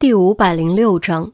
[0.00, 1.32] 第五百零六章，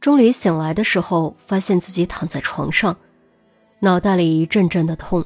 [0.00, 2.96] 钟离醒来的时候，发现自己躺在床上，
[3.80, 5.22] 脑袋里一阵阵的痛，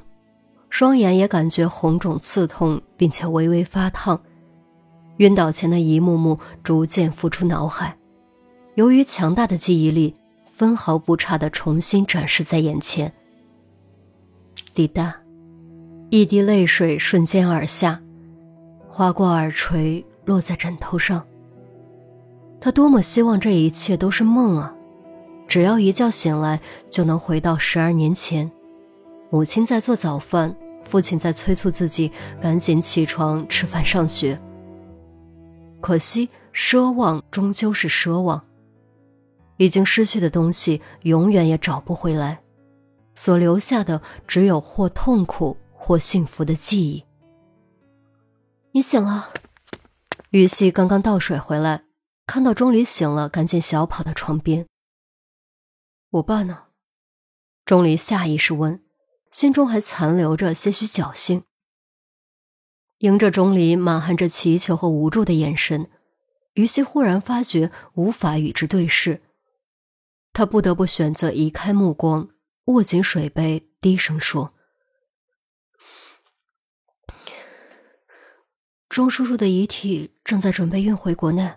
[0.68, 4.20] 双眼也感觉红肿刺痛，并且微微发烫。
[5.18, 7.96] 晕倒前的一幕幕逐渐浮出脑海，
[8.74, 10.16] 由于强大的记忆力，
[10.52, 13.12] 分毫不差的重新展示在眼前。
[14.74, 15.14] 滴答，
[16.10, 18.02] 一滴泪水瞬间而下，
[18.88, 21.24] 划过耳垂，落在枕头上。
[22.64, 24.72] 他多么希望这一切都是梦啊！
[25.48, 28.48] 只要一觉醒来，就能回到十二年前，
[29.30, 30.54] 母亲在做早饭，
[30.84, 34.40] 父亲在催促自己赶紧起床吃饭上学。
[35.80, 38.40] 可惜，奢望终究是奢望，
[39.56, 42.40] 已经失去的东西永远也找不回来，
[43.16, 47.02] 所留下的只有或痛苦或幸福的记忆。
[48.70, 49.30] 你醒了，
[50.30, 51.82] 玉溪刚刚倒水回来。
[52.32, 54.66] 看到钟离醒了，赶紧小跑到床边。
[56.08, 56.68] 我爸呢？
[57.66, 58.82] 钟离下意识问，
[59.30, 61.44] 心中还残留着些许侥幸。
[63.00, 65.90] 迎着钟离满含着祈求和无助的眼神，
[66.54, 69.20] 于西忽然发觉无法与之对视，
[70.32, 72.30] 他不得不选择移开目光，
[72.64, 74.54] 握紧水杯，低声说
[78.88, 81.56] ：“钟叔叔的遗体正在准备运回国内。”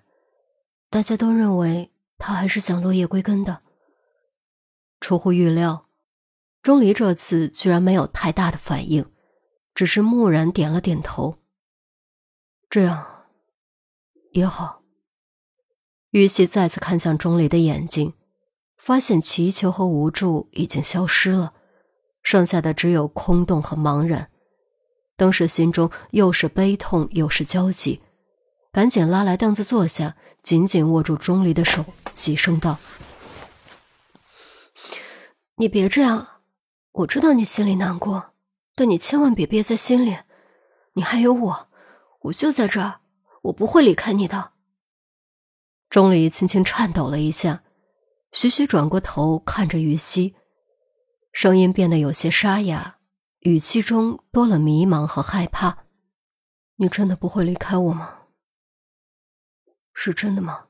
[0.95, 3.61] 大家都认为他还是想落叶归根的。
[5.01, 5.89] 出乎预料，
[6.61, 9.05] 钟离这次居然没有太大的反应，
[9.73, 11.35] 只是木然点了点头。
[12.69, 13.25] 这样
[14.31, 14.83] 也好。
[16.11, 18.13] 玉溪再次看向钟离的眼睛，
[18.77, 21.55] 发现祈求和无助已经消失了，
[22.23, 24.31] 剩下的只有空洞和茫然。
[25.17, 28.01] 当时心中又是悲痛又是焦急，
[28.71, 30.15] 赶紧拉来凳子坐下。
[30.45, 32.77] 紧紧握住钟离的手，急声道
[35.57, 36.27] ：“你别这样，
[36.91, 38.35] 我知道你心里难过，
[38.75, 40.19] 但你千万别憋在心里。
[40.93, 41.67] 你还有我，
[42.21, 42.99] 我就在这儿，
[43.41, 44.51] 我不会离开你的。”
[45.89, 47.63] 钟离轻轻颤抖了一下，
[48.31, 50.35] 徐徐转过头看着于西，
[51.31, 52.97] 声音变得有些沙哑，
[53.39, 55.85] 语气中多了迷茫和害怕
[56.77, 58.19] ：“你真的不会离开我吗？”
[59.97, 60.67] 是真的吗？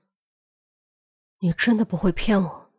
[1.40, 2.72] 你真的不会骗我？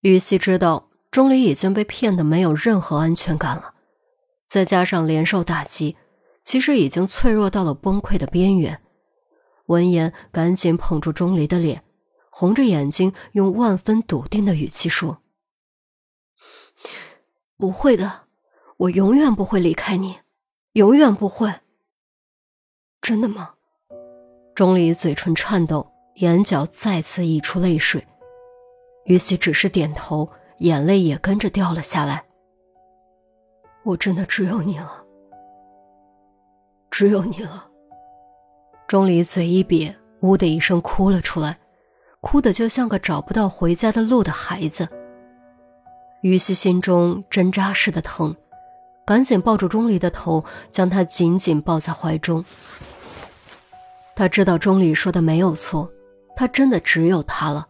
[0.00, 3.74] 于西知道钟离已经被骗的没有任何安全感了，
[4.48, 5.96] 再加上连受打击，
[6.42, 8.82] 其实已经脆弱到了崩溃的边缘。
[9.66, 11.84] 闻言，赶紧捧住钟离的脸，
[12.30, 15.22] 红着眼睛，用万分笃定的语气说
[17.58, 18.28] ：“不会的，
[18.78, 20.20] 我永远不会离开你，
[20.72, 21.60] 永远不会。
[23.02, 23.56] 真的吗？”
[24.58, 28.04] 钟离嘴唇颤抖，眼角再次溢出泪水。
[29.04, 32.24] 于西只是点头，眼泪也跟着掉了下来。
[33.84, 35.04] 我真的只有你了，
[36.90, 37.68] 只有你了。
[38.88, 41.56] 钟离嘴一瘪，呜的一声哭了出来，
[42.20, 44.88] 哭的就像个找不到回家的路的孩子。
[46.22, 48.34] 于西心中针扎似的疼，
[49.06, 52.44] 赶紧抱住钟离的头，将他紧紧抱在怀中。
[54.18, 55.88] 他知道钟离说的没有错，
[56.34, 57.68] 他真的只有他了。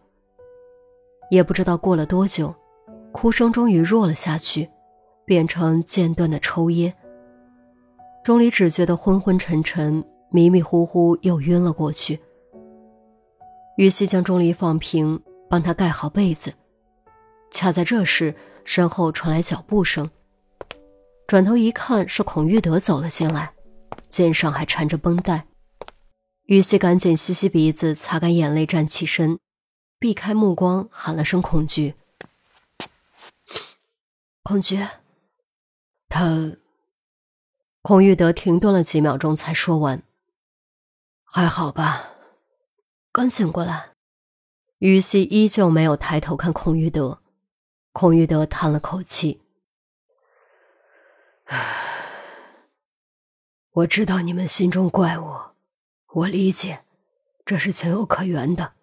[1.29, 2.51] 也不知道过了多久，
[3.11, 4.67] 哭声终于弱了下去，
[5.25, 6.91] 变成间断的抽噎。
[8.23, 12.19] 钟离只觉得昏昏沉沉、迷迷糊糊，又晕了过去。
[13.77, 16.51] 玉溪将钟离放平，帮他盖好被子。
[17.51, 18.33] 恰在这时，
[18.65, 20.09] 身后传来脚步声，
[21.27, 23.53] 转头一看，是孔玉德走了进来，
[24.07, 25.45] 肩上还缠着绷带。
[26.49, 29.39] 于西赶紧吸吸鼻子，擦干眼泪，站起身，
[29.99, 31.93] 避开目光，喊了声“孔局”。
[34.41, 34.87] 孔局，
[36.07, 36.57] 他，
[37.83, 40.01] 孔玉德停顿了几秒钟，才说完
[41.23, 42.15] ：“还好吧？”
[43.13, 43.91] 刚醒过来，
[44.79, 47.21] 于西依旧没有抬头看孔玉德。
[47.91, 49.43] 孔玉德叹了口气
[53.69, 55.48] ：“我知道你们心中怪我。”
[56.11, 56.83] 我理解，
[57.45, 58.73] 这是情有可原的。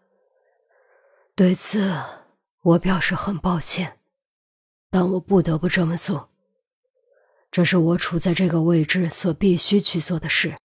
[1.34, 1.92] 对此，
[2.62, 3.98] 我表示很抱歉，
[4.90, 6.30] 但我不得不这么做。
[7.50, 10.56] 这是我处在这个位置所必须去做的事，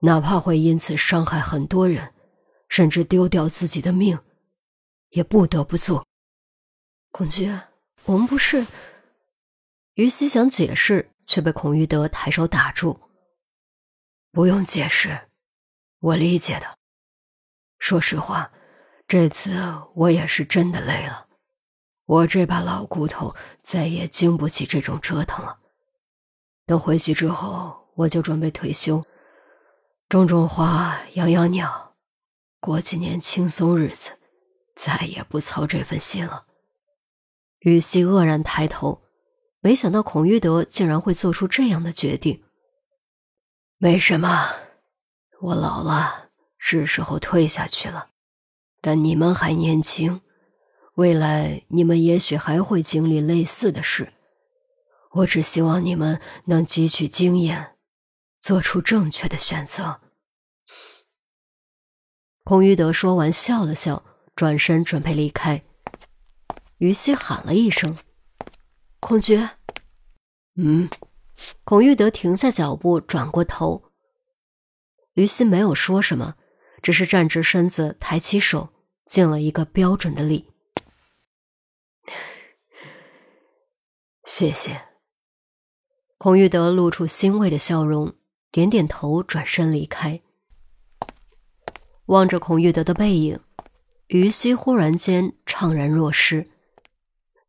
[0.00, 2.14] 哪怕会因此伤害很多人，
[2.68, 4.18] 甚至丢掉自己的命，
[5.10, 6.06] 也不得不做。
[7.10, 7.52] 孔局，
[8.04, 8.64] 我们不是……
[9.94, 13.00] 于西想解释，却被孔玉德抬手打住。
[14.30, 15.28] 不用解释。
[16.04, 16.76] 我理解的，
[17.78, 18.50] 说实话，
[19.08, 19.58] 这次
[19.94, 21.26] 我也是真的累了。
[22.04, 25.58] 我这把老骨头再也经不起这种折腾了。
[26.66, 29.02] 等回去之后，我就准备退休，
[30.06, 31.94] 种种花，养养鸟，
[32.60, 34.18] 过几年轻松日子，
[34.76, 36.44] 再也不操这份心了。
[37.60, 39.00] 于西愕然抬头，
[39.60, 42.44] 没想到孔玉德竟然会做出这样的决定。
[43.78, 44.50] 没什么，
[45.44, 48.08] 我老了，是时候退下去了。
[48.80, 50.22] 但你们还年轻，
[50.94, 54.14] 未来你们也许还会经历类似的事。
[55.10, 57.76] 我只希望你们能汲取经验，
[58.40, 60.00] 做出正确的选择。
[62.44, 64.02] 孔玉德说完，笑了笑，
[64.34, 65.62] 转身准备离开。
[66.78, 67.98] 于西喊了一声
[68.98, 69.50] ：“孔爵。”
[70.56, 70.88] 嗯。
[71.64, 73.83] 孔玉德停下脚步，转过头。
[75.14, 76.36] 于西没有说什么，
[76.82, 78.72] 只是站直身子，抬起手，
[79.04, 80.50] 敬了一个标准的礼。
[84.24, 84.80] 谢谢。
[86.18, 88.14] 孔玉德露出欣慰的笑容，
[88.50, 90.20] 点点头，转身离开。
[92.06, 93.38] 望着孔玉德的背影，
[94.08, 96.50] 于西忽然间怅然若失。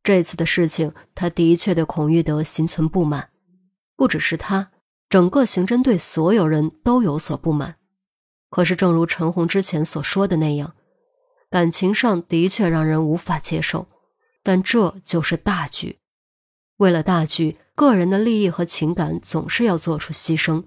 [0.03, 3.31] 这次的事情，他的确对孔玉德心存不满。
[3.95, 4.71] 不只是他，
[5.15, 7.77] 整个刑侦队所有人都有所不满。
[8.49, 10.75] 可是，正如陈红之前所说的那样，
[11.49, 13.87] 感情上的确让人无法接受，
[14.43, 15.99] 但这就是大局。
[16.75, 20.65] 为了大局，个人的利益和情感总是要做出牺牲。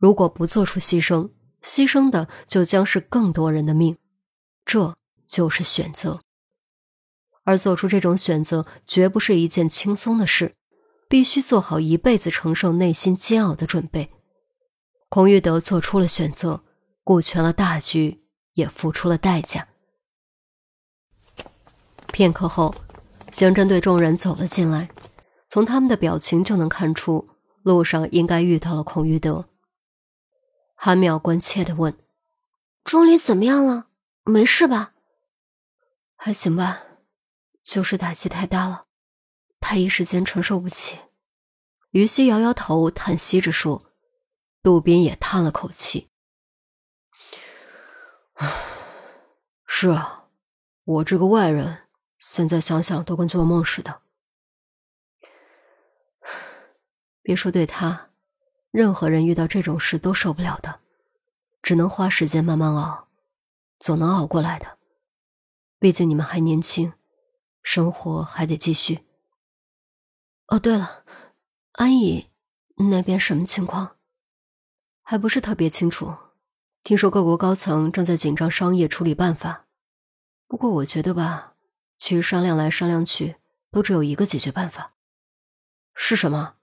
[0.00, 1.30] 如果不做出牺牲，
[1.62, 3.96] 牺牲的就将是更多人的命。
[4.64, 4.96] 这
[5.28, 6.20] 就是选择，
[7.44, 10.56] 而做出这种选择绝不是一件轻松的事。
[11.08, 14.10] 必须做好一辈子承受内心煎熬的准备。
[15.08, 16.64] 孔玉德做出了选择，
[17.04, 18.24] 顾全了大局，
[18.54, 19.68] 也付出了代价。
[22.08, 22.74] 片刻后，
[23.30, 24.90] 刑侦队众人走了进来，
[25.48, 27.28] 从他们的表情就能看出，
[27.62, 29.48] 路上应该遇到了孔玉德。
[30.74, 31.96] 韩淼关切的问
[32.82, 33.88] ：“钟离怎么样了？
[34.24, 34.94] 没事吧
[36.16, 36.82] ？”“还行吧，
[37.62, 38.85] 就是打击太大了。”
[39.68, 40.96] 他一时间承受不起，
[41.90, 43.90] 于西摇摇头，叹息着说
[44.62, 46.08] ：“杜宾也叹了口气，
[49.66, 50.28] 是啊，
[50.84, 51.78] 我这个外人，
[52.16, 54.02] 现在想想都跟做梦似的。
[57.20, 58.10] 别说对他，
[58.70, 60.78] 任何人遇到这种事都受不了的，
[61.60, 63.08] 只能花时间慢慢熬，
[63.80, 64.78] 总能熬过来的。
[65.80, 66.92] 毕竟你们还年轻，
[67.64, 69.00] 生活还得继续。”
[70.48, 71.04] 哦，对了，
[71.72, 72.28] 安逸
[72.76, 73.96] 那边什么情况？
[75.02, 76.14] 还不是特别清楚。
[76.84, 79.66] 听说各国高层正在紧张商业处理办法。
[80.46, 81.54] 不过我觉得吧，
[81.98, 83.36] 其实商量来商量去，
[83.72, 84.94] 都只有一个解决办法。
[85.94, 86.54] 是什么？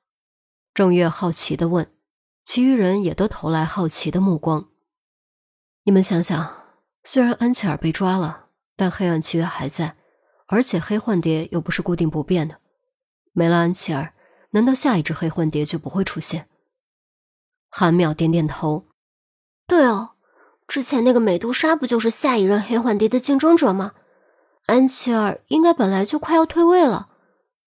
[0.74, 1.92] 郑月好奇的问，
[2.44, 4.70] 其余人也都投来好奇的目光。
[5.84, 6.64] 你们想想，
[7.04, 8.48] 虽然安琪儿被抓了，
[8.78, 9.98] 但黑暗契约还在，
[10.48, 12.62] 而且黑幻蝶又不是固定不变的。
[13.34, 14.14] 没了安琪儿，
[14.52, 16.48] 难道下一只黑幻蝶就不会出现？
[17.70, 18.86] 韩淼点点头。
[19.68, 20.12] 对哦，
[20.68, 23.94] 之前那个美杜莎不就是下一任黑幻蝶的竞争者吗？
[24.68, 27.10] 安琪儿应该本来就快要退位了，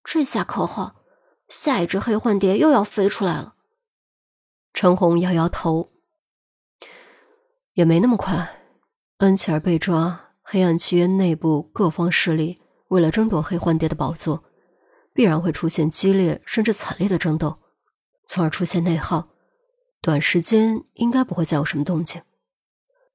[0.02, 1.02] 这下可好，
[1.48, 3.56] 下一只黑幻蝶又要飞出来了。
[4.72, 5.90] 陈红摇摇头，
[7.74, 8.62] 也没那么快。
[9.18, 14.44] 安琪儿被抓，黑暗契约内部各方势力为了争夺黑幻蝶的宝座。
[15.16, 17.58] 必然会出现激烈甚至惨烈的争斗，
[18.26, 19.30] 从而出现内耗。
[20.02, 22.20] 短时间应该不会再有什么动静。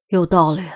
[0.07, 0.67] 有道理，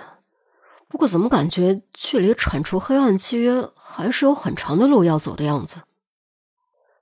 [0.88, 5.82] 不过怎么感觉距离铲除黑暗契约还是有很长的路要走的样子？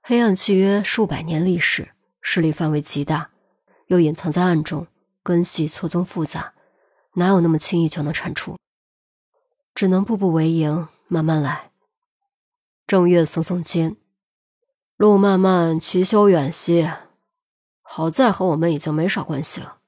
[0.02, 1.90] 黑暗契约数百年历史，
[2.22, 3.30] 势力范围极大，
[3.88, 4.86] 又隐藏在暗中，
[5.22, 6.54] 根系错综复杂，
[7.16, 8.56] 哪有那么轻易就能铲除？
[9.74, 11.72] 只能步步为营，慢慢来。
[12.86, 13.98] 正月耸耸肩。
[14.96, 16.88] 路漫漫其修远兮，
[17.82, 19.78] 好在和我们已经没啥关系了。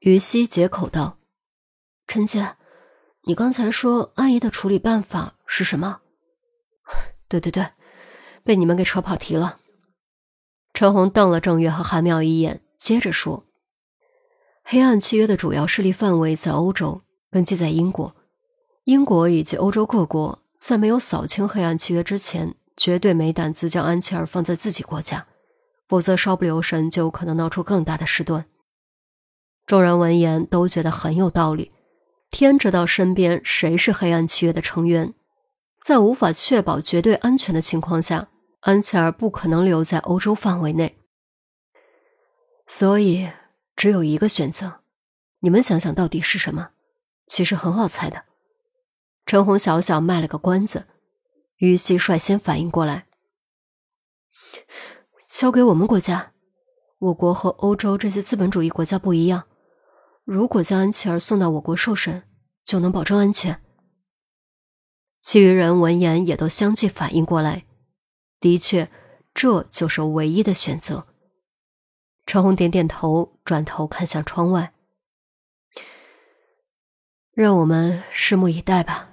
[0.00, 1.16] 于西解口道
[2.06, 2.56] ：“陈姐，
[3.22, 6.02] 你刚才说安姨的处理办法是什么
[7.26, 7.68] ？”“对对对，
[8.44, 9.60] 被你们给扯跑题了。”
[10.74, 13.46] 陈红瞪了郑月和韩淼一眼，接着说
[14.62, 18.14] ：“黑暗契约的主要势力范围在欧洲，根基在英国。
[18.84, 25.26] 英国以及欧洲各国在没有扫清黑暗契约之前。”绝对没胆子将安琪儿放在自己国家，
[25.86, 28.46] 否则稍不留神就有可能闹出更大的事端。
[29.66, 31.70] 众人闻言都觉得很有道理，
[32.30, 35.12] 天知道身边谁是黑暗契约的成员，
[35.84, 38.28] 在无法确保绝对安全的情况下，
[38.60, 40.96] 安琪儿不可能留在欧洲范围内。
[42.66, 43.28] 所以，
[43.76, 44.80] 只有一个选择。
[45.40, 46.70] 你们想想到底是什么？
[47.26, 48.24] 其实很好猜的。
[49.26, 50.86] 陈红小小卖了个关子，
[51.60, 53.06] 于西率先反应过来。
[55.28, 56.32] 交给我们国家，
[56.98, 59.46] 我国和欧洲这些资本主义国家不一样。
[60.24, 62.24] 如果将安琪儿送到我国受审，
[62.64, 63.62] 就能保证安全。
[65.20, 67.66] 其余人闻言也都相继反应过来，
[68.40, 68.90] 的确，
[69.34, 71.06] 这就是唯一的选择。
[72.24, 74.72] 陈红点点头，转头看向窗外。
[77.32, 79.09] 让我们拭目以待吧。